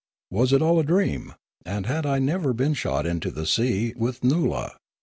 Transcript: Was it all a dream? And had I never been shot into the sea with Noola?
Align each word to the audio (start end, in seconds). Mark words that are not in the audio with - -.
Was 0.31 0.51
it 0.51 0.63
all 0.63 0.79
a 0.79 0.83
dream? 0.83 1.35
And 1.63 1.85
had 1.85 2.07
I 2.07 2.17
never 2.17 2.53
been 2.53 2.73
shot 2.73 3.05
into 3.05 3.29
the 3.29 3.45
sea 3.45 3.93
with 3.95 4.21
Noola? 4.21 4.71